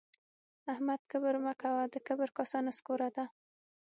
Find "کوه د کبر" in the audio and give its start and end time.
1.61-2.29